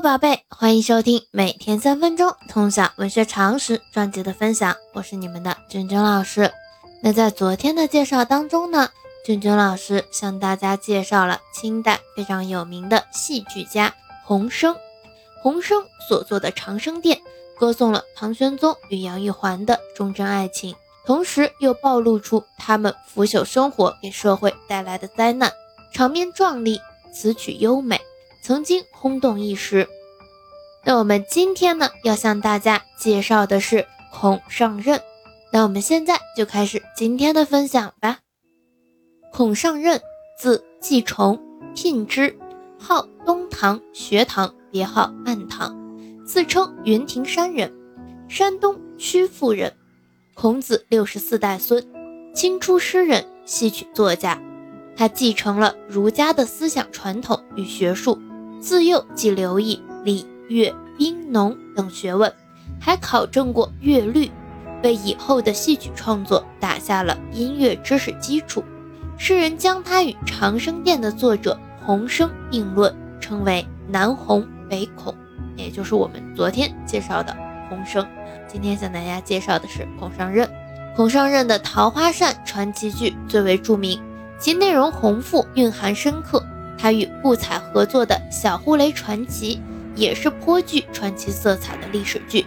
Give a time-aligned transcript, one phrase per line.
[0.00, 6.50] 宝贝，欢迎收听每天三分钟通晓文学常识专辑的分享，我是你们的君君老师。
[7.02, 8.88] 那在昨天的介绍当中呢，
[9.26, 13.94] 君君老师向大家介绍了清代非常有名的戏剧家
[14.24, 14.74] 洪升。
[15.42, 17.18] 洪升所作的《长生殿》，
[17.58, 20.74] 歌颂了唐玄宗与杨玉环的忠贞爱情，
[21.04, 25.52] 同时又暴露出他们腐朽生活给社会带来的灾难，
[25.92, 26.80] 场面壮丽，
[27.12, 28.00] 词曲优美。
[28.42, 29.88] 曾经轰动一时。
[30.84, 35.00] 那我们今天呢，要向大家介绍的是孔尚任。
[35.52, 38.20] 那我们现在就开始今天的分享吧。
[39.32, 40.00] 孔尚任，
[40.38, 41.40] 字季崇，
[41.74, 42.38] 聘之，
[42.78, 45.76] 号东堂、学堂，别号暗堂，
[46.24, 47.72] 自称云亭山人，
[48.28, 49.74] 山东曲阜人。
[50.34, 51.86] 孔子六十四代孙，
[52.34, 54.40] 清初诗人、戏曲作家。
[54.96, 58.18] 他继承了儒家的思想传统与学术。
[58.60, 62.30] 自幼即留意礼乐兵农等学问，
[62.78, 64.30] 还考证过乐律，
[64.82, 68.62] 为以后的戏曲创作打下了音乐知识基础。
[69.16, 75.14] 世人将他与《长生殿》的作者洪升并论，称为南洪北孔，
[75.56, 77.34] 也就是我们昨天介绍的
[77.68, 78.06] 洪升。
[78.46, 80.48] 今天向大家介绍的是孔尚任。
[80.96, 84.00] 孔尚任的《桃花扇》传奇剧最为著名，
[84.38, 86.44] 其内容宏富，蕴含深刻。
[86.80, 89.56] 他与顾彩合作的《小呼雷传奇》
[89.94, 92.40] 也是颇具传奇色彩的历史剧，《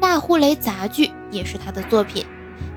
[0.00, 2.24] 大呼雷杂剧》也是他的作品。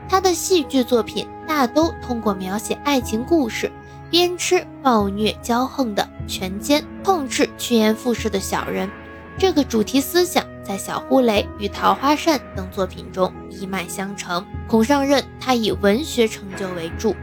[0.10, 3.72] 他的戏剧作品大都通过描写爱情故事，
[4.10, 8.90] 鞭笞暴虐骄横的权奸，痛斥趋炎附势的小人，
[9.38, 14.46] 这个主题思想在《小呼雷》与《桃花扇》等作品中一脉相承。
[14.68, 17.16] 孔尚任他以文学成就为著，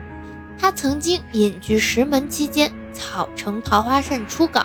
[0.59, 2.73] 他曾经隐居石门期间。
[2.97, 4.65] 草城《桃花扇》初稿，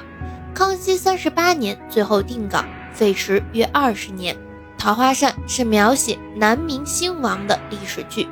[0.53, 4.33] 康熙三十八年最后定稿，费时约二十年。
[4.77, 8.27] 《桃花扇》是描写南明兴亡的历史剧，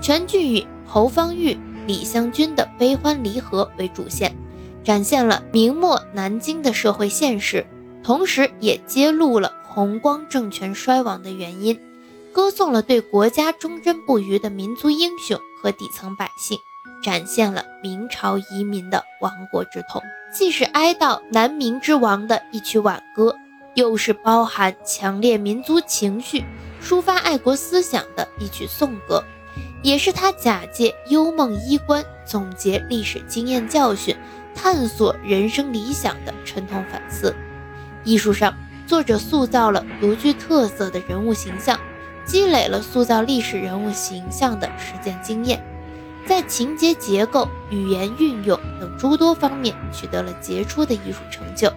[0.00, 1.56] 全剧以侯方域、
[1.86, 4.34] 李香君的悲欢离合为主线，
[4.82, 7.64] 展现了明末南京的社会现实，
[8.02, 11.78] 同时也揭露了弘光政权衰亡的原因，
[12.32, 16.58] 歌颂了对国家忠贞不渝的民族英雄和底层百姓。
[17.02, 20.00] 展现了明朝遗民的亡国之痛，
[20.32, 23.36] 既是哀悼南明之亡的一曲挽歌，
[23.74, 26.44] 又是包含强烈民族情绪、
[26.82, 29.24] 抒发爱国思想的一曲颂歌，
[29.82, 34.16] 也是他假借幽梦衣冠，总结历史经验教训，
[34.54, 37.34] 探索人生理想的沉痛反思。
[38.04, 38.54] 艺术上，
[38.86, 41.78] 作者塑造了独具特色的人物形象，
[42.24, 45.62] 积累了塑造历史人物形象的实践经验。
[46.26, 51.72] 在情节结构、语言运用等诸多方面取得了杰出的艺术成就，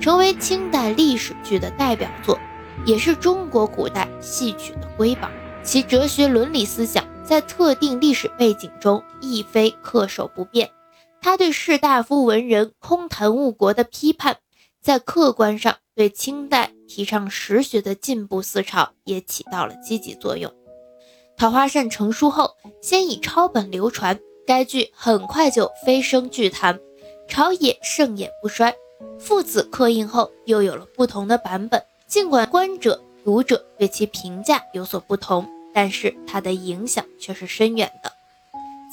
[0.00, 2.38] 成为清代历史剧的代表作，
[2.86, 5.28] 也是中国古代戏曲的瑰宝。
[5.62, 10.70] 其哲学伦理思想在特定历史背景中亦非恪守不变。
[11.20, 14.38] 他对士大夫文人空谈误国的批判，
[14.80, 20.50] 在客观上对清代提倡实学的进步思潮也起到了积极作用。
[21.40, 26.78] 《桃花扇》成书后，先以抄本流传，该剧很快就飞升剧坛，
[27.26, 28.76] 朝野盛演不衰。
[29.18, 31.82] 父子刻印后，又有了不同的版本。
[32.06, 38.12] 尽管观者、读者对其评价有所不同，但是它的影响却是深远的。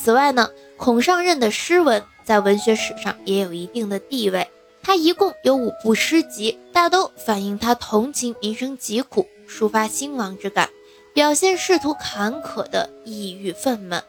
[0.01, 4.47] 此外呢，孔尚任的诗文在文学史上也有一定的地位。
[4.81, 10.69] 他一共有五部诗集，大都反映他同情民生疾苦，抒发兴亡之感。
[11.17, 14.03] 表现仕途坎坷的抑郁愤懑，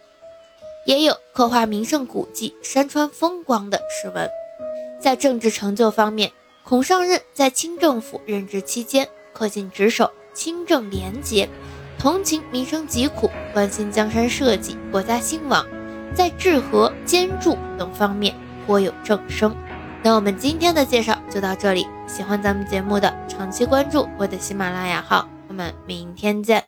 [0.85, 4.29] 也有刻画名胜古迹、山川风光的诗文。
[5.01, 6.31] 在政治成就方面，
[6.65, 11.49] 孔尚任在清政府任职期间恪尽职守、清正廉洁，
[11.99, 15.67] 同情民生疾苦，关心江山社稷、国家兴亡，
[16.15, 18.35] 在治和、兼助等方面
[18.67, 19.57] 颇有政声。
[20.03, 25.27] 那我们今天的介绍就到这里，喜欢咱们节目的，长期关注我的喜马拉雅号。
[25.49, 26.57] 我们明天见。